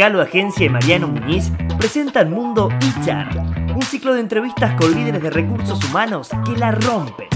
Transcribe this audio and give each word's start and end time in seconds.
Calo 0.00 0.22
Agencia 0.22 0.64
y 0.64 0.70
Mariano 0.70 1.08
Muñiz 1.08 1.52
presentan 1.76 2.32
Mundo 2.32 2.70
HR, 2.80 3.38
un 3.74 3.82
ciclo 3.82 4.14
de 4.14 4.20
entrevistas 4.20 4.74
con 4.80 4.94
líderes 4.94 5.22
de 5.22 5.28
recursos 5.28 5.78
humanos 5.84 6.30
que 6.46 6.56
la 6.56 6.70
rompen. 6.70 7.28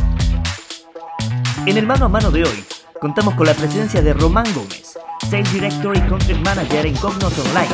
En 1.66 1.76
el 1.76 1.86
mano 1.86 2.06
a 2.06 2.08
mano 2.08 2.30
de 2.30 2.44
hoy, 2.44 2.64
contamos 3.02 3.34
con 3.34 3.48
la 3.48 3.52
presencia 3.52 4.00
de 4.00 4.14
Román 4.14 4.46
Gómez, 4.54 4.98
Sales 5.28 5.52
Director 5.52 5.94
y 5.94 6.00
Content 6.08 6.42
Manager 6.42 6.86
en 6.86 6.96
Cognos 6.96 7.38
Online. 7.38 7.68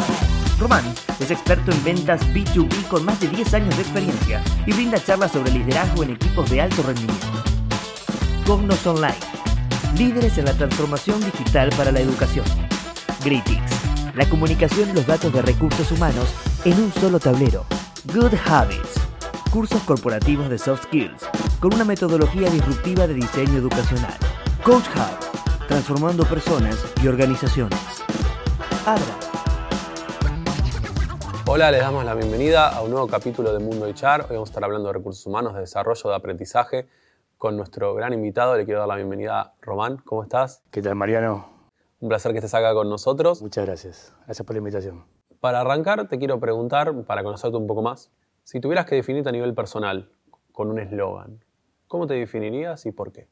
Román 0.59 0.93
es 1.21 1.31
experto 1.31 1.71
en 1.71 1.85
ventas 1.85 2.27
B2B 2.35 2.89
con 2.89 3.05
más 3.05 3.21
de 3.21 3.29
10 3.29 3.55
años 3.55 3.77
de 3.77 3.83
experiencia 3.83 4.43
y 4.67 4.73
brinda 4.73 4.99
charlas 4.99 5.31
sobre 5.31 5.53
liderazgo 5.53 6.03
en 6.03 6.11
equipos 6.11 6.51
de 6.51 6.63
alto 6.63 6.83
rendimiento. 6.83 7.45
Cognos 8.45 8.85
Online, 8.85 9.15
líderes 9.97 10.37
en 10.39 10.47
la 10.47 10.55
transformación 10.55 11.21
digital 11.21 11.71
para 11.77 11.93
la 11.93 12.01
educación. 12.01 12.45
Gritix, 13.23 13.80
la 14.15 14.29
comunicación 14.29 14.91
y 14.91 14.93
los 14.93 15.07
datos 15.07 15.33
de 15.33 15.43
recursos 15.43 15.91
humanos 15.93 16.35
en 16.65 16.75
un 16.75 16.93
solo 16.93 17.19
tablero. 17.19 17.65
Good 18.13 18.35
Habits, 18.47 18.95
cursos 19.51 19.83
corporativos 19.83 20.49
de 20.49 20.59
soft 20.59 20.85
skills 20.85 21.27
con 21.61 21.75
una 21.75 21.85
metodología 21.85 22.49
disruptiva 22.51 23.07
de 23.07 23.15
diseño 23.15 23.59
educacional. 23.59 24.15
Coach 24.65 24.87
Hub, 24.97 25.67
transformando 25.69 26.25
personas 26.25 26.77
y 27.03 27.09
organizaciones. 27.09 27.79
Abra. 28.87 29.03
Hola, 31.47 31.71
les 31.71 31.81
damos 31.81 32.05
la 32.05 32.15
bienvenida 32.15 32.69
a 32.69 32.81
un 32.83 32.91
nuevo 32.91 33.07
capítulo 33.09 33.53
de 33.53 33.59
Mundo 33.59 33.87
HR. 33.87 34.23
Hoy 34.23 34.37
vamos 34.37 34.49
a 34.49 34.53
estar 34.53 34.65
hablando 34.65 34.89
de 34.89 34.95
recursos 34.95 35.27
humanos, 35.27 35.55
de 35.55 35.61
desarrollo, 35.61 36.11
de 36.11 36.17
aprendizaje 36.17 36.89
con 37.37 37.57
nuestro 37.57 37.95
gran 37.95 38.13
invitado. 38.13 38.57
Le 38.57 38.65
quiero 38.65 38.81
dar 38.81 38.89
la 38.89 38.97
bienvenida 38.97 39.41
a 39.41 39.55
Román. 39.61 39.99
¿Cómo 40.05 40.23
estás? 40.23 40.63
¿Qué 40.71 40.81
tal, 40.81 40.95
Mariano? 40.95 41.60
Un 42.01 42.09
placer 42.09 42.33
que 42.33 42.39
estés 42.39 42.55
acá 42.55 42.73
con 42.73 42.89
nosotros. 42.89 43.43
Muchas 43.43 43.67
gracias. 43.67 44.15
Gracias 44.25 44.47
por 44.47 44.55
la 44.55 44.59
invitación. 44.59 45.05
Para 45.39 45.61
arrancar, 45.61 46.09
te 46.09 46.19
quiero 46.19 46.41
preguntar, 46.41 46.95
para 47.05 47.23
conocerte 47.23 47.59
un 47.59 47.67
poco 47.67 47.83
más, 47.83 48.11
si 48.43 48.59
tuvieras 48.59 48.87
que 48.87 48.95
definirte 48.95 49.29
a 49.29 49.33
nivel 49.33 49.55
personal 49.55 50.11
con 50.51 50.71
un 50.71 50.79
eslogan, 50.79 51.45
¿cómo 51.87 52.07
te 52.07 52.15
definirías 52.15 52.87
y 52.87 52.93
por 52.93 53.13
qué? 53.13 53.29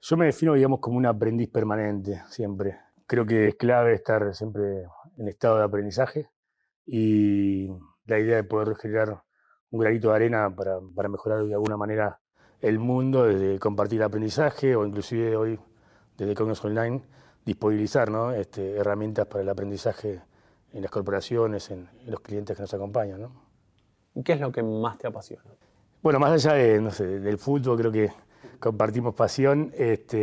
Yo 0.00 0.16
me 0.16 0.26
defino, 0.26 0.54
digamos, 0.54 0.80
como 0.80 0.96
un 0.96 1.04
aprendiz 1.04 1.50
permanente, 1.50 2.22
siempre. 2.28 2.78
Creo 3.06 3.26
que 3.26 3.48
es 3.48 3.54
clave 3.56 3.92
estar 3.94 4.34
siempre 4.34 4.84
en 5.18 5.28
estado 5.28 5.58
de 5.58 5.64
aprendizaje 5.64 6.30
y 6.86 7.68
la 8.06 8.18
idea 8.18 8.36
de 8.36 8.44
poder 8.44 8.74
generar 8.76 9.22
un 9.70 9.80
granito 9.80 10.08
de 10.08 10.16
arena 10.16 10.54
para, 10.54 10.78
para 10.94 11.10
mejorar 11.10 11.44
de 11.44 11.52
alguna 11.52 11.76
manera 11.76 12.20
el 12.60 12.78
mundo, 12.78 13.24
desde 13.24 13.58
compartir 13.58 14.02
aprendizaje 14.02 14.74
o 14.76 14.86
inclusive 14.86 15.36
hoy 15.36 15.60
desde 16.16 16.34
Cognos 16.34 16.64
Online, 16.64 17.02
disponibilizar 17.48 18.10
¿no? 18.10 18.32
este, 18.32 18.76
herramientas 18.76 19.26
para 19.26 19.42
el 19.42 19.48
aprendizaje 19.48 20.20
en 20.72 20.82
las 20.82 20.90
corporaciones, 20.90 21.70
en, 21.70 21.88
en, 22.04 22.10
los 22.10 22.20
clientes 22.20 22.54
que 22.54 22.62
nos 22.62 22.74
acompañan. 22.74 23.22
¿no? 23.22 23.32
¿Y 24.14 24.22
qué 24.22 24.34
es 24.34 24.40
lo 24.40 24.52
que 24.52 24.62
más 24.62 24.98
te 24.98 25.06
apasiona? 25.06 25.44
Bueno, 26.02 26.18
más 26.18 26.32
allá 26.32 26.52
de, 26.52 26.80
no 26.80 26.90
sé, 26.90 27.20
del 27.20 27.38
fútbol, 27.38 27.78
creo 27.78 27.90
que 27.90 28.12
compartimos 28.60 29.14
pasión 29.14 29.72
este, 29.76 30.18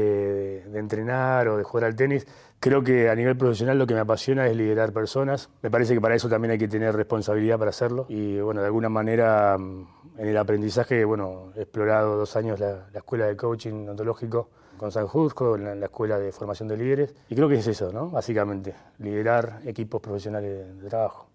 de 0.69 0.79
entrenar 0.79 1.47
o 1.47 1.57
de 1.57 1.63
jugar 1.63 1.85
al 1.85 1.95
tenis. 1.95 2.27
Creo 2.59 2.83
que 2.83 3.09
a 3.09 3.15
nivel 3.15 3.35
profesional 3.35 3.79
lo 3.79 3.87
que 3.87 3.95
me 3.95 4.01
apasiona 4.01 4.45
es 4.47 4.55
liderar 4.55 4.93
personas. 4.93 5.49
Me 5.63 5.71
parece 5.71 5.95
que 5.95 6.01
para 6.01 6.13
eso 6.13 6.29
también 6.29 6.51
hay 6.51 6.57
que 6.59 6.67
tener 6.67 6.95
responsabilidad 6.95 7.57
para 7.57 7.69
hacerlo. 7.69 8.05
Y 8.07 8.39
bueno, 8.39 8.61
de 8.61 8.67
alguna 8.67 8.89
manera 8.89 9.57
mm, 9.57 9.87
en 10.19 10.27
el 10.27 10.37
aprendizaje, 10.37 11.03
bueno, 11.05 11.51
he 11.55 11.63
explorado 11.63 12.17
dos 12.17 12.35
años 12.35 12.59
la, 12.59 12.87
la 12.93 12.99
escuela 12.99 13.25
de 13.25 13.35
coaching 13.35 13.87
ontológico 13.87 14.49
con 14.77 14.91
San 14.91 15.07
Jusco, 15.07 15.55
en 15.55 15.63
la, 15.63 15.75
la, 15.75 15.85
escuela 15.85 16.17
de 16.19 16.31
formación 16.31 16.67
de 16.67 16.77
líderes. 16.77 17.15
Y 17.29 17.35
creo 17.35 17.49
que 17.49 17.55
es 17.55 17.67
eso, 17.67 17.91
¿no? 17.91 18.09
Básicamente, 18.09 18.75
liderar 18.99 19.61
equipos 19.65 20.01
profesionales 20.01 20.49
de, 20.49 20.81
de 20.81 20.89
trabajo. 20.89 21.27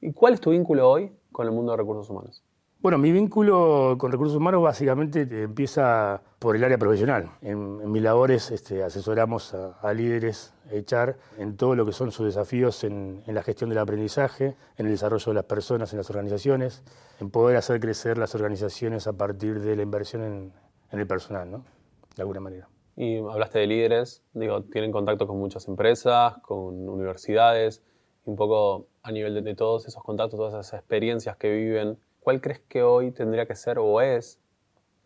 ¿Y 0.00 0.12
cuál 0.12 0.34
es 0.34 0.40
tu 0.40 0.50
vínculo 0.50 0.88
hoy 0.88 1.12
con 1.32 1.46
el 1.46 1.52
mundo 1.52 1.72
de 1.72 1.78
recursos 1.78 2.08
humanos? 2.08 2.42
Bueno, 2.82 2.96
mi 2.96 3.12
vínculo 3.12 3.96
con 3.98 4.10
recursos 4.10 4.34
humanos 4.34 4.62
básicamente 4.62 5.28
empieza 5.42 6.22
por 6.38 6.56
el 6.56 6.64
área 6.64 6.78
profesional. 6.78 7.28
En, 7.42 7.78
en 7.82 7.92
mis 7.92 8.02
labores 8.02 8.50
este, 8.50 8.82
asesoramos 8.82 9.52
a, 9.52 9.72
a, 9.82 9.92
líderes 9.92 10.54
HR 10.72 11.16
en 11.36 11.58
todo 11.58 11.74
lo 11.74 11.84
que 11.84 11.92
son 11.92 12.10
sus 12.10 12.24
desafíos 12.24 12.82
en, 12.84 13.22
en, 13.26 13.34
la 13.34 13.42
gestión 13.42 13.68
del 13.68 13.80
aprendizaje, 13.80 14.56
en 14.78 14.86
el 14.86 14.92
desarrollo 14.92 15.26
de 15.26 15.34
las 15.34 15.44
personas 15.44 15.92
en 15.92 15.98
las 15.98 16.08
organizaciones, 16.08 16.82
en 17.20 17.28
poder 17.28 17.58
hacer 17.58 17.80
crecer 17.80 18.16
las 18.16 18.34
organizaciones 18.34 19.06
a 19.06 19.12
partir 19.12 19.60
de 19.60 19.76
la 19.76 19.82
inversión 19.82 20.22
en, 20.22 20.52
en 20.90 21.00
el 21.00 21.06
personal, 21.06 21.50
¿no? 21.50 21.64
De 22.16 22.22
alguna 22.22 22.40
manera. 22.40 22.66
Y 23.02 23.16
hablaste 23.16 23.60
de 23.60 23.66
líderes, 23.66 24.22
digo, 24.34 24.62
tienen 24.64 24.92
contacto 24.92 25.26
con 25.26 25.38
muchas 25.38 25.66
empresas, 25.68 26.34
con 26.42 26.86
universidades, 26.86 27.82
un 28.26 28.36
poco 28.36 28.88
a 29.02 29.10
nivel 29.10 29.42
de, 29.42 29.54
todos 29.54 29.88
esos 29.88 30.02
contactos, 30.02 30.38
todas 30.38 30.52
esas 30.52 30.78
experiencias 30.80 31.34
que 31.38 31.50
viven 31.50 31.96
¿cuál 32.20 32.42
crees 32.42 32.60
que 32.68 32.82
hoy 32.82 33.10
tendría 33.10 33.46
que 33.46 33.56
ser 33.56 33.78
o 33.78 34.02
es 34.02 34.38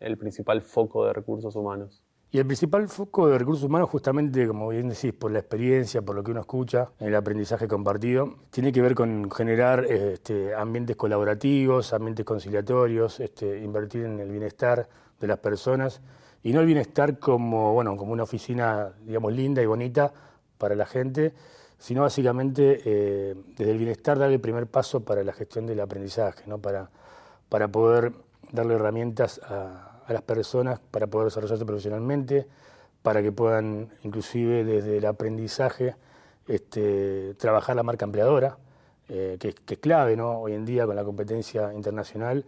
el 0.01 0.17
principal 0.17 0.61
foco 0.61 1.05
de 1.05 1.13
recursos 1.13 1.55
humanos? 1.55 2.03
Y 2.31 2.39
el 2.39 2.45
principal 2.45 2.85
foco 2.89 3.29
de 3.29 3.37
recursos 3.37 3.63
humanos, 3.63 3.89
justamente, 3.89 4.45
como 4.45 4.67
bien 4.67 4.89
decís, 4.89 5.13
por 5.13 5.31
la 5.31 5.39
experiencia, 5.39 6.01
por 6.01 6.17
lo 6.17 6.23
que 6.25 6.31
uno 6.31 6.41
escucha, 6.41 6.91
el 6.99 7.15
aprendizaje 7.15 7.65
compartido, 7.65 8.39
tiene 8.49 8.73
que 8.73 8.81
ver 8.81 8.93
con 8.93 9.31
generar 9.31 9.85
este, 9.85 10.53
ambientes 10.53 10.97
colaborativos, 10.97 11.93
ambientes 11.93 12.25
conciliatorios, 12.25 13.21
este, 13.21 13.63
invertir 13.63 14.03
en 14.03 14.19
el 14.19 14.29
bienestar 14.29 14.89
de 15.21 15.27
las 15.27 15.37
personas 15.37 16.01
y 16.45 16.53
no 16.53 16.59
el 16.59 16.67
bienestar 16.67 17.17
como, 17.17 17.73
bueno, 17.73 17.97
como 17.97 18.13
una 18.13 18.21
oficina, 18.21 18.93
digamos, 19.03 19.33
linda 19.33 19.63
y 19.63 19.65
bonita 19.65 20.13
para 20.59 20.75
la 20.75 20.85
gente, 20.85 21.33
sino 21.79 22.03
básicamente 22.03 22.81
eh, 22.85 23.35
desde 23.57 23.71
el 23.71 23.79
bienestar 23.79 24.19
dar 24.19 24.31
el 24.31 24.39
primer 24.39 24.67
paso 24.67 25.03
para 25.03 25.23
la 25.23 25.33
gestión 25.33 25.65
del 25.65 25.79
aprendizaje, 25.79 26.43
¿no? 26.45 26.59
para, 26.59 26.91
para 27.49 27.67
poder 27.67 28.13
darle 28.51 28.75
herramientas 28.75 29.41
a, 29.43 30.03
las 30.07 30.21
personas 30.21 30.79
para 30.91 31.07
poder 31.07 31.25
desarrollarse 31.25 31.65
profesionalmente, 31.65 32.45
para 33.01 33.23
que 33.23 33.31
puedan 33.31 33.89
inclusive 34.03 34.63
desde 34.63 34.99
el 34.99 35.05
aprendizaje 35.07 35.95
este, 36.47 37.33
trabajar 37.39 37.75
la 37.75 37.81
marca 37.81 38.05
empleadora, 38.05 38.59
eh, 39.09 39.37
que, 39.39 39.55
es 39.67 39.79
clave 39.79 40.15
¿no? 40.15 40.41
hoy 40.41 40.53
en 40.53 40.63
día 40.63 40.85
con 40.85 40.95
la 40.95 41.03
competencia 41.03 41.73
internacional. 41.73 42.45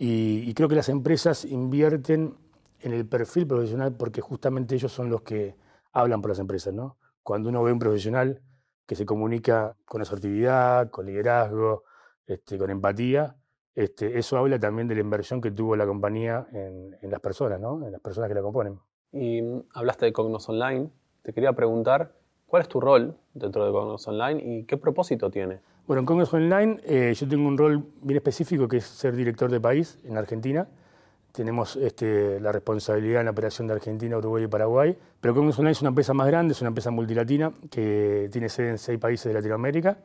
Y 0.00 0.54
creo 0.54 0.68
que 0.68 0.76
las 0.76 0.88
empresas 0.88 1.44
invierten 1.44 2.34
en 2.80 2.92
el 2.92 3.06
perfil 3.06 3.46
profesional 3.46 3.94
porque 3.96 4.20
justamente 4.20 4.74
ellos 4.74 4.92
son 4.92 5.10
los 5.10 5.22
que 5.22 5.56
hablan 5.92 6.20
por 6.20 6.30
las 6.30 6.38
empresas. 6.38 6.72
¿no? 6.74 6.96
Cuando 7.22 7.48
uno 7.48 7.62
ve 7.62 7.72
un 7.72 7.78
profesional 7.78 8.42
que 8.86 8.94
se 8.94 9.04
comunica 9.04 9.76
con 9.84 10.00
asertividad, 10.00 10.90
con 10.90 11.06
liderazgo, 11.06 11.84
este, 12.26 12.58
con 12.58 12.70
empatía, 12.70 13.36
este, 13.74 14.18
eso 14.18 14.36
habla 14.38 14.58
también 14.58 14.88
de 14.88 14.94
la 14.94 15.02
inversión 15.02 15.40
que 15.40 15.50
tuvo 15.50 15.76
la 15.76 15.86
compañía 15.86 16.46
en, 16.52 16.96
en, 17.00 17.10
las 17.10 17.20
personas, 17.20 17.60
¿no? 17.60 17.84
en 17.84 17.92
las 17.92 18.00
personas 18.00 18.28
que 18.28 18.34
la 18.34 18.42
componen. 18.42 18.80
Y 19.12 19.40
hablaste 19.74 20.06
de 20.06 20.12
Cognos 20.12 20.48
Online. 20.48 20.90
Te 21.22 21.32
quería 21.32 21.52
preguntar, 21.52 22.14
¿cuál 22.46 22.62
es 22.62 22.68
tu 22.68 22.80
rol 22.80 23.16
dentro 23.34 23.64
de 23.64 23.72
Cognos 23.72 24.06
Online 24.08 24.42
y 24.42 24.64
qué 24.64 24.76
propósito 24.76 25.30
tiene? 25.30 25.60
Bueno, 25.86 26.00
en 26.00 26.06
Cognos 26.06 26.32
Online 26.34 26.80
eh, 26.84 27.14
yo 27.14 27.28
tengo 27.28 27.46
un 27.46 27.56
rol 27.56 27.84
bien 28.02 28.16
específico 28.16 28.68
que 28.68 28.78
es 28.78 28.84
ser 28.84 29.14
director 29.14 29.50
de 29.50 29.60
país 29.60 29.98
en 30.04 30.18
Argentina 30.18 30.68
tenemos 31.38 31.76
este, 31.76 32.40
la 32.40 32.50
responsabilidad 32.50 33.20
en 33.20 33.26
la 33.26 33.30
operación 33.30 33.68
de 33.68 33.74
Argentina, 33.74 34.18
Uruguay 34.18 34.42
y 34.42 34.46
Paraguay. 34.48 34.98
Pero 35.20 35.36
Cognos 35.36 35.56
es 35.56 35.80
una 35.80 35.90
empresa 35.90 36.12
más 36.12 36.26
grande, 36.26 36.50
es 36.50 36.60
una 36.62 36.66
empresa 36.66 36.90
multilatina 36.90 37.52
que 37.70 38.28
tiene 38.32 38.48
sede 38.48 38.70
en 38.70 38.78
seis 38.78 38.98
países 38.98 39.26
de 39.26 39.34
Latinoamérica, 39.34 39.98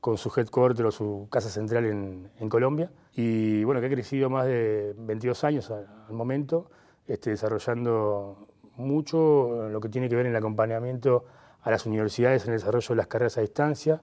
con 0.00 0.16
su 0.16 0.30
headquarter 0.36 0.86
o 0.86 0.92
su 0.92 1.26
casa 1.28 1.48
central 1.50 1.86
en, 1.86 2.48
Colombia. 2.48 2.92
Y 3.16 3.64
bueno, 3.64 3.80
que 3.80 3.88
ha 3.88 3.90
crecido 3.90 4.30
más 4.30 4.46
de 4.46 4.94
22 4.96 5.42
años 5.42 5.72
al, 5.72 5.88
momento, 6.10 6.70
este, 7.08 7.30
desarrollando 7.30 8.46
mucho 8.76 9.68
lo 9.68 9.80
que 9.80 9.88
tiene 9.88 10.08
que 10.08 10.14
ver 10.14 10.26
en 10.26 10.32
el 10.32 10.36
acompañamiento 10.36 11.24
a 11.62 11.70
las 11.72 11.84
universidades 11.84 12.44
en 12.44 12.52
el 12.52 12.60
desarrollo 12.60 12.86
de 12.90 12.94
las 12.94 13.08
carreras 13.08 13.36
a 13.38 13.40
distancia 13.40 14.02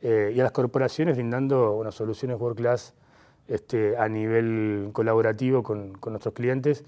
eh, 0.00 0.32
y 0.34 0.40
a 0.40 0.42
las 0.42 0.50
corporaciones 0.50 1.14
brindando 1.14 1.74
bueno, 1.74 1.92
soluciones 1.92 2.40
world 2.40 2.56
class 2.56 2.92
este, 3.48 3.96
a 3.96 4.08
nivel 4.08 4.90
colaborativo 4.92 5.62
con, 5.62 5.92
con 5.94 6.12
nuestros 6.12 6.34
clientes 6.34 6.84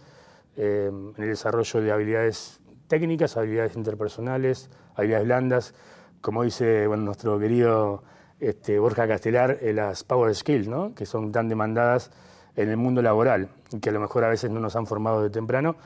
eh, 0.56 0.90
en 0.90 1.22
el 1.22 1.28
desarrollo 1.28 1.80
de 1.80 1.92
habilidades 1.92 2.60
técnicas, 2.88 3.36
habilidades 3.36 3.76
interpersonales, 3.76 4.70
habilidades 4.94 5.26
blandas, 5.26 5.74
como 6.20 6.42
dice 6.42 6.86
bueno, 6.86 7.04
nuestro 7.04 7.38
querido 7.38 8.02
este, 8.40 8.78
Borja 8.78 9.06
Castelar, 9.06 9.58
eh, 9.60 9.72
las 9.72 10.04
power 10.04 10.34
skills, 10.34 10.68
¿no? 10.68 10.94
que 10.94 11.06
son 11.06 11.32
tan 11.32 11.48
demandadas 11.48 12.10
en 12.54 12.70
el 12.70 12.76
mundo 12.76 13.02
laboral 13.02 13.50
y 13.70 13.80
que 13.80 13.90
a 13.90 13.92
lo 13.92 14.00
mejor 14.00 14.24
a 14.24 14.28
veces 14.28 14.50
no 14.50 14.60
nos 14.60 14.76
han 14.76 14.86
formado 14.86 15.22
de 15.22 15.30
temprano. 15.30 15.76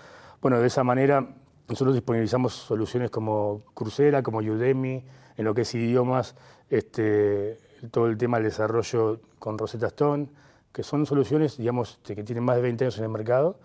Bueno, 0.40 0.60
de 0.60 0.68
esa 0.68 0.84
manera 0.84 1.26
nosotros 1.68 1.94
disponibilizamos 1.94 2.52
soluciones 2.52 3.10
como 3.10 3.62
Coursera, 3.74 4.22
como 4.22 4.38
Udemy, 4.38 5.04
en 5.36 5.44
lo 5.44 5.54
que 5.54 5.62
es 5.62 5.74
idiomas, 5.74 6.34
este, 6.68 7.58
todo 7.90 8.06
el 8.06 8.16
tema 8.16 8.38
del 8.38 8.44
desarrollo 8.44 9.20
con 9.38 9.58
Rosetta 9.58 9.88
Stone, 9.88 10.28
que 10.72 10.82
son 10.82 11.06
soluciones, 11.06 11.56
digamos, 11.56 12.00
que 12.04 12.22
tienen 12.22 12.44
más 12.44 12.56
de 12.56 12.62
20 12.62 12.84
años 12.84 12.98
en 12.98 13.04
el 13.04 13.10
mercado 13.10 13.58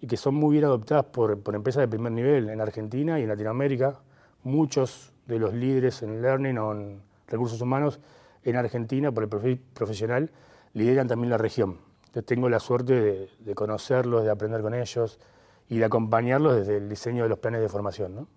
y 0.00 0.06
que 0.06 0.16
son 0.16 0.34
muy 0.34 0.52
bien 0.52 0.64
adoptadas 0.64 1.04
por, 1.06 1.40
por 1.42 1.54
empresas 1.54 1.82
de 1.82 1.88
primer 1.88 2.12
nivel 2.12 2.48
en 2.48 2.60
Argentina 2.60 3.20
y 3.20 3.22
en 3.22 3.28
Latinoamérica. 3.28 4.00
Muchos 4.42 5.12
de 5.26 5.38
los 5.38 5.54
líderes 5.54 6.02
en 6.02 6.22
learning 6.22 6.58
o 6.58 6.72
en 6.72 7.02
recursos 7.28 7.60
humanos 7.60 8.00
en 8.42 8.56
Argentina, 8.56 9.12
por 9.12 9.22
el 9.22 9.28
perfil 9.28 9.60
profesional, 9.74 10.30
lideran 10.72 11.08
también 11.08 11.30
la 11.30 11.38
región. 11.38 11.78
Entonces 12.00 12.26
tengo 12.26 12.48
la 12.48 12.58
suerte 12.58 13.28
de, 13.38 13.54
conocerlos, 13.54 14.24
de 14.24 14.30
aprender 14.30 14.62
con 14.62 14.74
ellos 14.74 15.20
y 15.68 15.78
de 15.78 15.84
acompañarlos 15.84 16.56
desde 16.56 16.78
el 16.78 16.88
diseño 16.88 17.22
de 17.22 17.28
los 17.28 17.38
planes 17.38 17.60
de 17.60 17.68
formación. 17.68 18.14
¿no? 18.16 18.28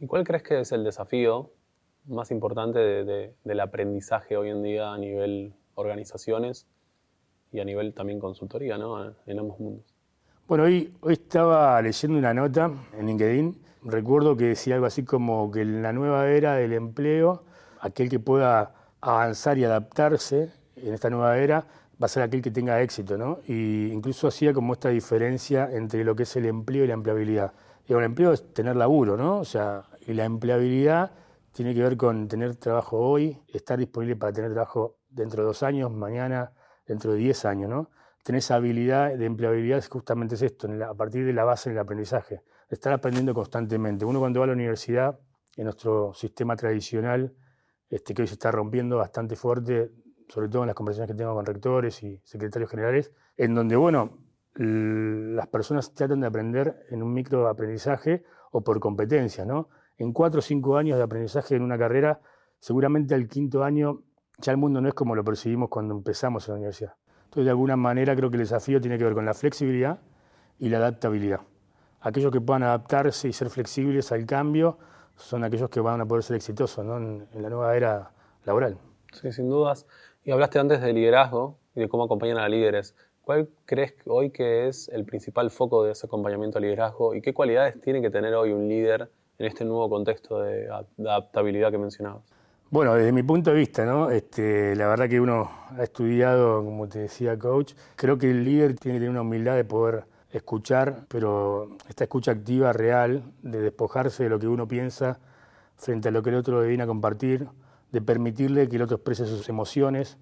¿Y 0.00 0.06
cuál 0.06 0.24
crees 0.24 0.42
que 0.42 0.60
es 0.60 0.72
el 0.72 0.84
desafío 0.84 1.50
más 2.06 2.30
importante 2.30 2.78
del 2.78 3.60
aprendizaje 3.60 4.36
hoy 4.36 4.50
en 4.50 4.62
día 4.62 4.92
a 4.92 4.98
nivel 4.98 5.54
organizaciones 5.74 6.66
y 7.54 7.60
a 7.60 7.64
nivel 7.64 7.94
también 7.94 8.18
consultoría 8.18 8.76
¿no? 8.76 9.14
en 9.26 9.38
ambos 9.38 9.60
mundos? 9.60 9.84
Bueno, 10.48 10.64
hoy, 10.64 10.92
hoy 11.00 11.12
estaba 11.12 11.80
leyendo 11.80 12.18
una 12.18 12.34
nota 12.34 12.70
en 12.98 13.06
LinkedIn. 13.06 13.62
Recuerdo 13.84 14.36
que 14.36 14.46
decía 14.46 14.74
algo 14.74 14.86
así 14.86 15.04
como 15.04 15.50
que 15.52 15.60
en 15.60 15.80
la 15.80 15.92
nueva 15.92 16.28
era 16.28 16.56
del 16.56 16.72
empleo, 16.72 17.44
aquel 17.80 18.08
que 18.08 18.18
pueda 18.18 18.74
avanzar 19.00 19.56
y 19.56 19.64
adaptarse 19.64 20.52
en 20.76 20.94
esta 20.94 21.10
nueva 21.10 21.38
era 21.38 21.60
va 22.02 22.06
a 22.06 22.08
ser 22.08 22.24
aquel 22.24 22.42
que 22.42 22.50
tenga 22.50 22.82
éxito, 22.82 23.16
¿no? 23.16 23.38
Y 23.46 23.92
incluso 23.92 24.26
hacía 24.26 24.52
como 24.52 24.72
esta 24.72 24.88
diferencia 24.88 25.70
entre 25.70 26.02
lo 26.02 26.16
que 26.16 26.24
es 26.24 26.34
el 26.34 26.46
empleo 26.46 26.84
y 26.84 26.88
la 26.88 26.94
empleabilidad. 26.94 27.52
Digo, 27.86 28.00
el 28.00 28.06
empleo 28.06 28.32
es 28.32 28.52
tener 28.52 28.74
laburo, 28.74 29.16
¿no? 29.16 29.38
O 29.38 29.44
sea, 29.44 29.84
y 30.06 30.12
la 30.12 30.24
empleabilidad 30.24 31.12
tiene 31.52 31.72
que 31.72 31.82
ver 31.82 31.96
con 31.96 32.26
tener 32.26 32.56
trabajo 32.56 32.98
hoy, 32.98 33.38
estar 33.46 33.78
disponible 33.78 34.16
para 34.16 34.32
tener 34.32 34.52
trabajo 34.52 34.96
dentro 35.08 35.42
de 35.42 35.46
dos 35.46 35.62
años, 35.62 35.92
mañana, 35.92 36.50
dentro 36.86 37.12
de 37.12 37.18
diez 37.18 37.44
años, 37.44 37.70
¿no? 37.70 37.90
Tener 38.22 38.38
esa 38.38 38.56
habilidad 38.56 39.16
de 39.16 39.26
empleabilidad 39.26 39.78
es 39.78 39.88
justamente 39.88 40.36
es 40.36 40.42
esto, 40.42 40.68
a 40.68 40.94
partir 40.94 41.26
de 41.26 41.32
la 41.32 41.44
base 41.44 41.70
del 41.70 41.78
aprendizaje, 41.78 42.42
estar 42.70 42.92
aprendiendo 42.92 43.34
constantemente. 43.34 44.04
Uno 44.04 44.18
cuando 44.18 44.40
va 44.40 44.44
a 44.44 44.46
la 44.46 44.54
universidad, 44.54 45.18
en 45.56 45.64
nuestro 45.64 46.12
sistema 46.14 46.56
tradicional, 46.56 47.34
este, 47.88 48.14
que 48.14 48.22
hoy 48.22 48.28
se 48.28 48.34
está 48.34 48.50
rompiendo 48.50 48.96
bastante 48.96 49.36
fuerte, 49.36 49.92
sobre 50.28 50.48
todo 50.48 50.62
en 50.62 50.68
las 50.68 50.74
conversaciones 50.74 51.14
que 51.14 51.18
tengo 51.18 51.34
con 51.34 51.46
rectores 51.46 52.02
y 52.02 52.20
secretarios 52.24 52.70
generales, 52.70 53.12
en 53.36 53.54
donde, 53.54 53.76
bueno, 53.76 54.18
las 54.54 55.48
personas 55.48 55.94
tratan 55.94 56.20
de 56.20 56.26
aprender 56.26 56.84
en 56.90 57.02
un 57.02 57.12
micro 57.12 57.48
aprendizaje 57.48 58.24
o 58.52 58.62
por 58.62 58.80
competencia, 58.80 59.44
¿no? 59.44 59.68
En 59.98 60.12
cuatro 60.12 60.38
o 60.38 60.42
cinco 60.42 60.76
años 60.76 60.96
de 60.96 61.04
aprendizaje 61.04 61.56
en 61.56 61.62
una 61.62 61.76
carrera, 61.76 62.20
seguramente 62.58 63.14
al 63.14 63.28
quinto 63.28 63.64
año 63.64 64.02
ya 64.38 64.52
el 64.52 64.58
mundo 64.58 64.80
no 64.80 64.88
es 64.88 64.94
como 64.94 65.14
lo 65.14 65.24
percibimos 65.24 65.68
cuando 65.68 65.94
empezamos 65.94 66.48
en 66.48 66.54
la 66.54 66.58
universidad. 66.58 66.94
Entonces, 67.24 67.44
de 67.44 67.50
alguna 67.50 67.76
manera, 67.76 68.14
creo 68.14 68.30
que 68.30 68.36
el 68.36 68.42
desafío 68.42 68.80
tiene 68.80 68.98
que 68.98 69.04
ver 69.04 69.14
con 69.14 69.24
la 69.24 69.34
flexibilidad 69.34 69.98
y 70.58 70.68
la 70.68 70.78
adaptabilidad. 70.78 71.40
Aquellos 72.00 72.30
que 72.30 72.40
puedan 72.40 72.62
adaptarse 72.62 73.28
y 73.28 73.32
ser 73.32 73.50
flexibles 73.50 74.12
al 74.12 74.26
cambio 74.26 74.78
son 75.16 75.42
aquellos 75.44 75.70
que 75.70 75.80
van 75.80 76.00
a 76.00 76.06
poder 76.06 76.22
ser 76.22 76.36
exitosos 76.36 76.84
en 76.84 77.42
la 77.42 77.48
nueva 77.48 77.76
era 77.76 78.12
laboral. 78.44 78.78
Sí, 79.12 79.32
sin 79.32 79.48
dudas. 79.48 79.86
Y 80.24 80.30
hablaste 80.30 80.58
antes 80.58 80.80
de 80.80 80.92
liderazgo 80.92 81.58
y 81.74 81.80
de 81.80 81.88
cómo 81.88 82.04
acompañan 82.04 82.38
a 82.38 82.48
líderes. 82.48 82.94
¿Cuál 83.22 83.48
crees 83.64 83.94
hoy 84.06 84.30
que 84.30 84.68
es 84.68 84.88
el 84.90 85.04
principal 85.04 85.50
foco 85.50 85.82
de 85.84 85.92
ese 85.92 86.06
acompañamiento 86.06 86.58
al 86.58 86.64
liderazgo 86.64 87.14
y 87.14 87.22
qué 87.22 87.32
cualidades 87.32 87.80
tiene 87.80 88.02
que 88.02 88.10
tener 88.10 88.34
hoy 88.34 88.52
un 88.52 88.68
líder 88.68 89.10
en 89.38 89.46
este 89.46 89.64
nuevo 89.64 89.88
contexto 89.88 90.40
de 90.40 90.68
adaptabilidad 90.98 91.70
que 91.70 91.78
mencionabas? 91.78 92.22
Bueno, 92.74 92.96
desde 92.96 93.12
mi 93.12 93.22
punto 93.22 93.50
de 93.50 93.56
vista. 93.56 93.84
Este, 94.12 94.74
la 94.74 94.88
verdad 94.88 95.08
que 95.08 95.20
uno 95.20 95.48
ha 95.78 95.84
estudiado, 95.84 96.64
como 96.64 96.88
te 96.88 96.98
decía, 96.98 97.38
coach, 97.38 97.74
creo 97.94 98.18
que 98.18 98.28
el 98.28 98.42
líder 98.42 98.74
tiene 98.74 98.96
que 98.96 99.02
tener 99.02 99.10
una 99.10 99.20
humildad 99.20 99.54
de 99.54 99.64
poder 99.64 100.06
escuchar, 100.32 101.04
pero 101.06 101.68
esta 101.88 102.02
escucha 102.02 102.32
activa, 102.32 102.72
real, 102.72 103.22
de 103.42 103.60
despojarse 103.60 104.24
de 104.24 104.28
lo 104.28 104.40
que 104.40 104.48
uno 104.48 104.66
piensa 104.66 105.20
frente 105.76 106.08
a 106.08 106.10
lo 106.10 106.24
que 106.24 106.30
el 106.30 106.34
otro 106.34 106.62
viene 106.62 106.82
a 106.82 106.88
compartir, 106.88 107.46
de 107.92 108.00
permitirle 108.00 108.68
que 108.68 108.74
el 108.74 108.82
otro 108.82 108.96
exprese 108.96 109.24
sus 109.26 109.48
emociones, 109.48 110.18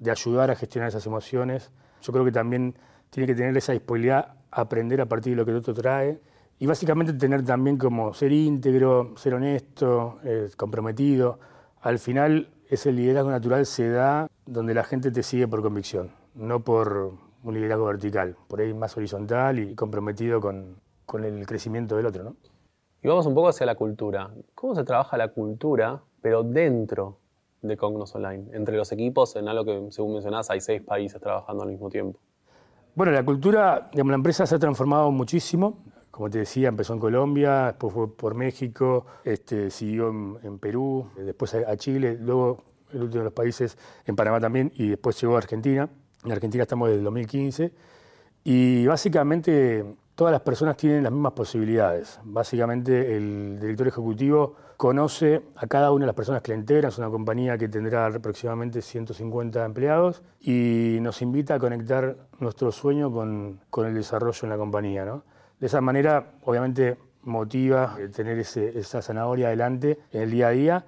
de 0.00 0.10
ayudar 0.10 0.50
a 0.50 0.56
gestionar 0.56 0.88
esas 0.88 1.06
emociones. 1.06 1.70
Yo 2.02 2.12
creo 2.12 2.24
que 2.24 2.32
también 2.32 2.74
tiene 3.10 3.28
que 3.28 3.36
tener 3.36 3.56
esa 3.56 3.74
disponibilidad 3.74 4.34
a 4.50 4.62
aprender 4.62 5.00
a 5.00 5.06
partir 5.06 5.34
de 5.34 5.36
lo 5.36 5.44
que 5.44 5.52
el 5.52 5.58
otro 5.58 5.72
trae 5.72 6.20
y 6.58 6.66
básicamente 6.66 7.12
tener 7.12 7.44
también 7.44 7.76
como 7.78 8.12
ser 8.12 8.32
íntegro, 8.32 9.14
ser 9.16 9.34
honesto, 9.34 10.18
eh, 10.24 10.50
comprometido. 10.56 11.38
Al 11.82 11.98
final 11.98 12.48
ese 12.70 12.92
liderazgo 12.92 13.30
natural 13.30 13.66
se 13.66 13.90
da 13.90 14.28
donde 14.46 14.72
la 14.72 14.84
gente 14.84 15.10
te 15.10 15.22
sigue 15.22 15.46
por 15.46 15.62
convicción, 15.62 16.12
no 16.34 16.64
por 16.64 17.12
un 17.42 17.54
liderazgo 17.54 17.84
vertical, 17.86 18.36
por 18.48 18.60
ahí 18.60 18.72
más 18.72 18.96
horizontal 18.96 19.58
y 19.58 19.74
comprometido 19.74 20.40
con, 20.40 20.76
con 21.04 21.24
el 21.24 21.46
crecimiento 21.46 21.96
del 21.96 22.06
otro. 22.06 22.22
¿no? 22.22 22.36
Y 23.02 23.08
vamos 23.08 23.26
un 23.26 23.34
poco 23.34 23.48
hacia 23.48 23.66
la 23.66 23.74
cultura. 23.74 24.30
¿Cómo 24.54 24.74
se 24.74 24.84
trabaja 24.84 25.16
la 25.16 25.28
cultura 25.28 26.02
pero 26.22 26.44
dentro 26.44 27.18
de 27.60 27.76
Cognos 27.76 28.14
Online, 28.14 28.46
entre 28.52 28.76
los 28.76 28.90
equipos, 28.92 29.36
en 29.36 29.48
algo 29.48 29.64
que, 29.64 29.90
según 29.90 30.14
mencionás, 30.14 30.50
hay 30.50 30.60
seis 30.60 30.80
países 30.82 31.20
trabajando 31.20 31.64
al 31.64 31.68
mismo 31.68 31.90
tiempo. 31.90 32.18
Bueno, 32.94 33.12
la 33.12 33.24
cultura, 33.24 33.88
digamos, 33.92 34.10
la 34.10 34.16
empresa 34.16 34.46
se 34.46 34.54
ha 34.54 34.58
transformado 34.58 35.10
muchísimo. 35.10 35.84
Como 36.12 36.28
te 36.28 36.40
decía, 36.40 36.68
empezó 36.68 36.92
en 36.92 37.00
Colombia, 37.00 37.66
después 37.68 37.94
fue 37.94 38.14
por 38.14 38.34
México, 38.34 39.06
este, 39.24 39.70
siguió 39.70 40.10
en, 40.42 40.58
Perú, 40.58 41.08
después 41.16 41.54
a, 41.54 41.74
Chile, 41.78 42.18
luego 42.20 42.62
el 42.92 43.04
último 43.04 43.20
de 43.20 43.24
los 43.24 43.32
países 43.32 43.78
en 44.04 44.14
Panamá 44.14 44.38
también, 44.38 44.70
y 44.76 44.88
después 44.90 45.18
llegó 45.18 45.36
a 45.36 45.38
Argentina. 45.38 45.88
En 46.22 46.32
Argentina 46.32 46.62
estamos 46.64 46.88
desde 46.88 46.98
el 46.98 47.04
2015. 47.04 47.72
Y 48.44 48.86
básicamente 48.86 49.86
todas 50.14 50.32
las 50.32 50.42
personas 50.42 50.76
tienen 50.76 51.02
las 51.02 51.12
mismas 51.12 51.32
posibilidades. 51.32 52.20
Básicamente 52.24 53.16
el 53.16 53.58
director 53.58 53.88
ejecutivo 53.88 54.54
conoce 54.76 55.42
a 55.56 55.66
cada 55.66 55.92
una 55.92 56.02
de 56.02 56.08
las 56.08 56.14
personas 56.14 56.42
que 56.42 56.52
le 56.52 56.58
integran, 56.58 56.90
es 56.90 56.98
una 56.98 57.08
compañía 57.08 57.56
que 57.56 57.68
tendrá 57.68 58.04
aproximadamente 58.04 58.82
150 58.82 59.64
empleados 59.64 60.22
y 60.40 60.98
nos 61.00 61.22
invita 61.22 61.54
a 61.54 61.58
conectar 61.58 62.16
nuestro 62.38 62.70
sueño 62.70 63.10
con, 63.10 63.60
el 63.86 63.94
desarrollo 63.94 64.40
en 64.42 64.50
la 64.50 64.58
compañía. 64.58 65.22
De 65.62 65.68
esa 65.68 65.80
manera, 65.80 66.40
obviamente, 66.42 66.98
motiva 67.22 67.96
tener 68.12 68.36
esa 68.36 69.00
zanahoria 69.00 69.46
adelante 69.46 69.96
en 70.10 70.22
el 70.22 70.30
día 70.32 70.48
a 70.48 70.50
día, 70.50 70.86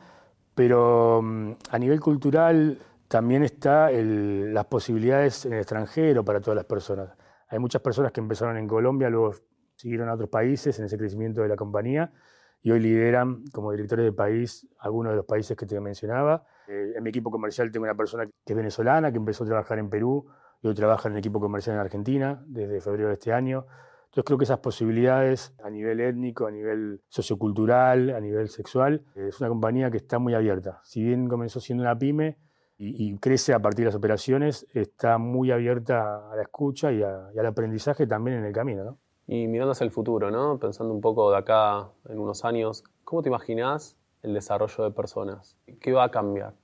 pero 0.52 1.22
mm, 1.22 1.52
a 1.70 1.78
nivel 1.78 2.00
cultural 2.00 2.80
también 3.06 3.44
está 3.44 3.88
las 3.92 4.64
posibilidades 4.64 5.46
en 5.46 5.52
el 5.52 5.60
extranjero 5.60 6.24
para 6.24 6.40
todas 6.40 6.56
las 6.56 6.64
personas. 6.64 7.16
Hay 7.50 7.60
muchas 7.60 7.82
personas 7.82 8.10
que 8.10 8.18
empezaron 8.18 8.56
en 8.56 8.66
Colombia, 8.66 9.08
luego 9.10 9.36
siguieron 9.76 10.08
a 10.08 10.14
otros 10.14 10.28
países 10.28 10.76
en 10.80 10.86
ese 10.86 10.98
crecimiento 10.98 11.42
de 11.42 11.46
la 11.50 11.54
compañía 11.54 12.12
y 12.60 12.72
hoy 12.72 12.80
lideran 12.80 13.44
como 13.52 13.70
directores 13.70 14.04
de 14.04 14.12
país 14.12 14.66
algunos 14.80 15.12
de 15.12 15.18
los 15.18 15.24
países 15.24 15.56
que 15.56 15.66
te 15.66 15.80
mencionaba. 15.80 16.46
Eh, 16.66 16.94
en 16.96 17.02
mi 17.04 17.10
equipo 17.10 17.30
comercial 17.30 17.70
tengo 17.70 17.84
una 17.84 17.94
persona 17.94 18.26
que 18.26 18.52
es 18.52 18.56
venezolana, 18.56 19.12
que 19.12 19.18
empezó 19.18 19.44
a 19.44 19.46
trabajar 19.46 19.78
en 19.78 19.88
Perú 19.88 20.26
y 20.62 20.66
hoy 20.66 20.74
trabaja 20.74 21.06
en 21.06 21.12
el 21.12 21.20
equipo 21.20 21.38
comercial 21.38 21.76
en 21.76 21.80
Argentina 21.80 22.42
desde 22.48 22.80
febrero 22.80 23.06
de 23.06 23.14
este 23.14 23.32
año. 23.32 23.66
Entonces 24.14 24.26
creo 24.26 24.38
que 24.38 24.44
esas 24.44 24.60
posibilidades 24.60 25.52
a 25.60 25.68
nivel 25.70 25.98
étnico, 25.98 26.46
a 26.46 26.52
nivel 26.52 27.00
sociocultural, 27.08 28.10
a 28.10 28.20
nivel 28.20 28.48
sexual, 28.48 29.02
es 29.16 29.40
una 29.40 29.48
compañía 29.48 29.90
que 29.90 29.96
está 29.96 30.20
muy 30.20 30.34
abierta. 30.34 30.80
Si 30.84 31.02
bien 31.02 31.28
comenzó 31.28 31.58
siendo 31.58 31.82
una 31.82 31.98
pyme 31.98 32.38
y, 32.78 33.18
crece 33.18 33.54
a 33.54 33.58
partir 33.58 33.80
de 33.80 33.86
las 33.86 33.96
operaciones, 33.96 34.68
está 34.72 35.18
muy 35.18 35.50
abierta 35.50 36.30
a 36.30 36.36
la 36.36 36.42
escucha 36.42 36.92
y, 36.92 37.00
y 37.00 37.02
al 37.02 37.46
aprendizaje 37.46 38.06
también 38.06 38.36
en 38.36 38.44
el 38.44 38.52
camino. 38.52 38.84
¿no? 38.84 38.98
Y 39.26 39.48
mirando 39.48 39.72
hacia 39.72 39.84
el 39.84 39.90
futuro, 39.90 40.30
¿no? 40.30 40.60
pensando 40.60 40.94
un 40.94 41.00
poco 41.00 41.32
de 41.32 41.38
acá 41.38 41.90
en 42.08 42.20
unos 42.20 42.44
años, 42.44 42.84
¿cómo 43.02 43.20
te 43.20 43.30
imaginas 43.30 43.96
el 44.22 44.32
desarrollo 44.32 44.84
de 44.84 44.92
personas? 44.92 45.56
¿Qué 45.80 45.92
va 45.92 46.04
a 46.04 46.12
cambiar? 46.12 46.54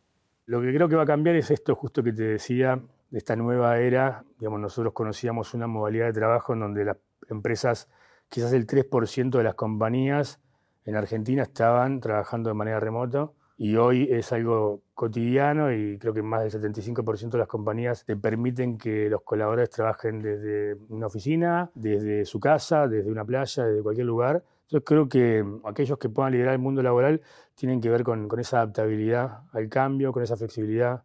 Lo 0.47 0.61
que 0.61 0.73
creo 0.73 0.89
que 0.89 0.95
va 0.95 1.03
a 1.03 1.07
cambiar 1.07 1.35
es 1.35 1.51
esto 1.51 1.75
justo 1.75 2.05
que 2.05 2.13
te 2.13 2.23
decía, 2.23 2.81
de 3.11 3.19
esta 3.19 3.37
nueva 3.37 3.79
era. 3.79 4.25
Digamos, 4.39 4.61
nosotros 4.61 4.95
conocíamos 4.95 5.53
una 5.55 5.67
modalidad 5.67 6.07
de 6.07 6.13
trabajo 6.13 6.53
en 6.53 6.61
donde 6.61 6.85
las 6.85 6.97
empresas, 7.31 7.89
quizás 8.29 8.53
el 8.53 8.67
3% 8.67 9.39
de 9.39 9.45
las 9.45 9.55
compañías 9.55 10.41
en 10.85 10.97
Argentina 10.97 11.43
estaban 11.43 12.01
trabajando 12.01 12.51
de 12.51 12.55
manera 12.55 12.81
remota 12.81 13.31
y 13.57 13.77
hoy 13.77 14.09
es 14.11 14.33
algo 14.33 14.83
cotidiano 14.95 15.73
y 15.73 15.99
creo 15.99 16.15
que 16.15 16.23
más 16.23 16.43
del 16.43 16.75
75% 16.75 17.31
de 17.31 17.39
las 17.39 17.49
compañías 17.49 18.05
te 18.07 18.17
permiten 18.17 18.79
que 18.79 19.11
los 19.11 19.23
colaboradores 19.23 19.71
trabajen 19.71 20.23
desde 20.23 20.77
una 20.89 21.09
oficina, 21.09 21.71
desde 21.75 22.25
su 22.25 22.41
casa, 22.41 22.89
desde 22.89 23.11
una 23.11 23.25
playa, 23.25 23.65
desde 23.65 23.83
cualquier 23.83 24.07
lugar. 24.07 24.43
Entonces 24.63 24.83
creo 24.87 25.09
que 25.09 25.45
aquellos 25.65 25.99
que 25.99 26.09
puedan 26.09 26.33
liderar 26.33 26.55
el 26.55 26.61
mundo 26.61 26.83
laboral 26.83 27.21
tienen 27.55 27.81
que 27.81 27.91
ver 27.91 28.03
con, 28.03 28.29
con 28.29 28.41
esa 28.41 28.59
adaptabilidad 28.59 29.43
al 29.53 29.69
cambio, 29.69 30.13
con 30.13 30.23
esa 30.23 30.37
flexibilidad, 30.37 31.05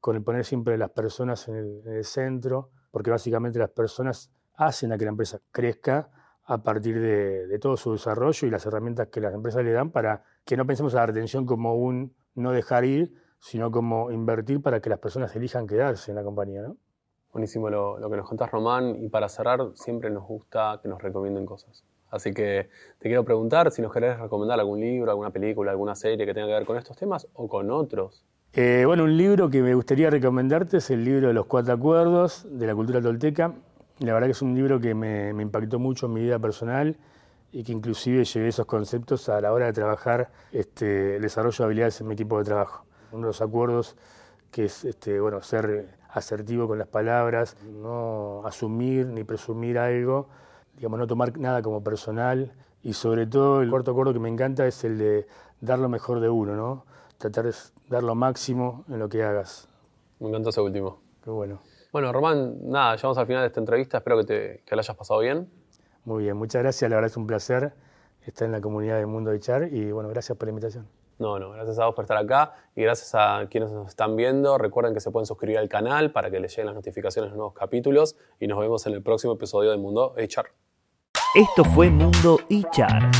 con 0.00 0.16
el 0.16 0.22
poner 0.22 0.44
siempre 0.44 0.78
las 0.78 0.90
personas 0.90 1.46
en 1.48 1.82
el, 1.84 2.04
centro, 2.04 2.70
porque 2.90 3.10
básicamente 3.10 3.58
las 3.58 3.70
personas 3.70 4.30
hacen 4.60 4.92
a 4.92 4.98
que 4.98 5.04
la 5.04 5.10
empresa 5.10 5.40
crezca 5.50 6.10
a 6.44 6.62
partir 6.62 7.00
de, 7.00 7.46
de, 7.46 7.58
todo 7.58 7.76
su 7.76 7.92
desarrollo 7.92 8.46
y 8.46 8.50
las 8.50 8.66
herramientas 8.66 9.08
que 9.08 9.20
las 9.20 9.34
empresas 9.34 9.64
le 9.64 9.72
dan 9.72 9.90
para 9.90 10.24
que 10.44 10.56
no 10.56 10.66
pensemos 10.66 10.94
a 10.94 10.98
la 10.98 11.06
retención 11.06 11.46
como 11.46 11.76
un 11.76 12.14
no 12.34 12.52
dejar 12.52 12.84
ir, 12.84 13.14
sino 13.38 13.70
como 13.70 14.10
invertir 14.10 14.62
para 14.62 14.80
que 14.80 14.90
las 14.90 14.98
personas 14.98 15.34
elijan 15.36 15.66
quedarse 15.66 16.10
en 16.10 16.16
la 16.16 16.24
compañía. 16.24 16.62
¿no? 16.62 16.76
Buenísimo 17.32 17.70
lo, 17.70 18.10
que 18.10 18.16
nos 18.16 18.28
contás, 18.28 18.50
Román. 18.50 18.96
Y 19.02 19.08
para 19.08 19.28
cerrar, 19.28 19.60
siempre 19.74 20.10
nos 20.10 20.26
gusta 20.26 20.80
que 20.82 20.88
nos 20.88 21.00
recomienden 21.00 21.46
cosas. 21.46 21.84
Así 22.10 22.32
que 22.32 22.68
te 22.98 23.08
quiero 23.08 23.24
preguntar 23.24 23.70
si 23.70 23.82
nos 23.82 23.92
querés 23.92 24.18
recomendar 24.18 24.58
algún 24.58 24.80
libro, 24.80 25.12
alguna 25.12 25.30
película, 25.30 25.70
alguna 25.70 25.94
serie 25.94 26.26
que 26.26 26.34
tenga 26.34 26.48
que 26.48 26.54
ver 26.54 26.66
con 26.66 26.76
estos 26.76 26.96
temas 26.96 27.28
o 27.34 27.46
con 27.46 27.70
otros 27.70 28.24
Eh, 28.52 28.82
bueno, 28.84 29.04
un 29.04 29.16
libro 29.16 29.48
que 29.48 29.62
me 29.62 29.76
gustaría 29.76 30.10
recomendarte 30.10 30.78
es 30.78 30.90
el 30.90 31.04
libro 31.04 31.28
de 31.28 31.34
los 31.34 31.46
cuatro 31.46 31.72
acuerdos 31.72 32.44
de 32.50 32.66
la 32.66 32.74
cultura 32.74 33.00
tolteca. 33.00 33.54
La 34.00 34.14
verdad 34.14 34.28
que 34.28 34.32
es 34.32 34.42
un 34.42 34.54
libro 34.54 34.80
que 34.80 34.94
me, 34.94 35.30
impactó 35.30 35.78
mucho 35.78 36.06
en 36.06 36.14
mi 36.14 36.20
vida 36.22 36.38
personal 36.38 36.96
y 37.52 37.62
que 37.64 37.72
inclusive 37.72 38.24
llevé 38.24 38.48
esos 38.48 38.66
conceptos 38.66 39.28
a 39.28 39.40
la 39.40 39.52
hora 39.52 39.66
de 39.66 39.72
trabajar 39.72 40.30
este, 40.52 41.16
el 41.16 41.22
desarrollo 41.22 41.56
de 41.58 41.64
habilidades 41.64 42.00
en 42.00 42.08
mi 42.08 42.14
equipo 42.14 42.38
de 42.38 42.44
trabajo. 42.44 42.84
Uno 43.12 43.22
de 43.22 43.26
los 43.26 43.42
acuerdos 43.42 43.96
que 44.50 44.64
es 44.64 44.84
este, 44.84 45.20
bueno, 45.20 45.42
ser 45.42 45.98
asertivo 46.08 46.66
con 46.66 46.78
las 46.78 46.88
palabras, 46.88 47.56
no 47.62 48.42
asumir 48.46 49.06
ni 49.06 49.22
presumir 49.22 49.78
algo, 49.78 50.28
digamos, 50.76 50.98
no 50.98 51.06
tomar 51.06 51.38
nada 51.38 51.62
como 51.62 51.84
personal 51.84 52.52
y 52.82 52.94
sobre 52.94 53.26
todo 53.26 53.62
el 53.62 53.70
cuarto 53.70 53.90
acuerdo 53.90 54.12
que 54.12 54.18
me 54.18 54.28
encanta 54.28 54.66
es 54.66 54.82
el 54.82 54.98
de 54.98 55.26
dar 55.60 55.78
lo 55.78 55.88
mejor 55.88 56.20
de 56.20 56.28
uno, 56.28 56.56
¿no? 56.56 56.84
tratar 57.20 57.44
de 57.44 57.54
dar 57.90 58.02
lo 58.02 58.14
máximo 58.14 58.84
en 58.88 58.98
lo 58.98 59.10
que 59.10 59.22
hagas. 59.22 59.68
Me 60.20 60.28
encanta 60.28 60.48
ese 60.48 60.62
último. 60.62 61.00
Qué 61.22 61.28
bueno. 61.28 61.60
Bueno, 61.92 62.12
Román, 62.12 62.58
nada, 62.62 62.94
llegamos 62.96 63.18
al 63.18 63.26
final 63.26 63.42
de 63.42 63.48
esta 63.48 63.60
entrevista. 63.60 63.98
Espero 63.98 64.18
que, 64.18 64.24
te, 64.24 64.62
que 64.64 64.76
lo 64.76 64.80
hayas 64.80 64.96
pasado 64.96 65.20
bien. 65.20 65.50
Muy 66.04 66.24
bien, 66.24 66.36
muchas 66.36 66.62
gracias. 66.62 66.88
La 66.90 66.96
verdad 66.96 67.10
es 67.10 67.16
un 67.16 67.26
placer 67.26 67.72
estar 68.22 68.46
en 68.46 68.52
la 68.52 68.60
comunidad 68.60 68.96
del 68.96 69.06
Mundo 69.06 69.30
de 69.30 69.40
Char 69.40 69.68
y 69.70 69.92
bueno, 69.92 70.08
gracias 70.08 70.36
por 70.36 70.46
la 70.46 70.50
invitación. 70.50 70.88
No, 71.18 71.38
no, 71.38 71.50
gracias 71.50 71.78
a 71.78 71.84
vos 71.84 71.94
por 71.94 72.04
estar 72.04 72.16
acá 72.16 72.54
y 72.74 72.82
gracias 72.82 73.14
a 73.14 73.46
quienes 73.50 73.70
nos 73.70 73.88
están 73.88 74.16
viendo. 74.16 74.56
Recuerden 74.56 74.94
que 74.94 75.00
se 75.00 75.10
pueden 75.10 75.26
suscribir 75.26 75.58
al 75.58 75.68
canal 75.68 76.12
para 76.12 76.30
que 76.30 76.40
les 76.40 76.50
lleguen 76.52 76.66
las 76.66 76.74
notificaciones 76.74 77.30
de 77.30 77.36
nuevos 77.36 77.52
capítulos 77.52 78.16
y 78.38 78.46
nos 78.46 78.58
vemos 78.58 78.86
en 78.86 78.94
el 78.94 79.02
próximo 79.02 79.34
episodio 79.34 79.70
de 79.70 79.76
Mundo 79.76 80.14
HR. 80.16 80.50
Esto 81.34 81.62
fue 81.64 81.90
Mundo 81.90 82.38
HR. 82.48 83.10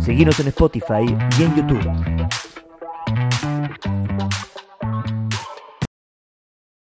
Seguimos 0.00 0.40
en 0.40 0.48
Spotify 0.48 1.16
y 1.38 1.42
en 1.44 1.54
YouTube. 1.54 2.28